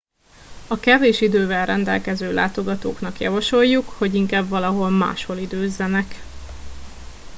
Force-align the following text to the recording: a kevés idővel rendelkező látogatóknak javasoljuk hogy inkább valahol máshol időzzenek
a 0.67 0.79
kevés 0.79 1.21
idővel 1.21 1.65
rendelkező 1.65 2.33
látogatóknak 2.33 3.19
javasoljuk 3.19 3.89
hogy 3.89 4.15
inkább 4.15 4.47
valahol 4.49 4.89
máshol 4.89 5.37
időzzenek 5.37 6.15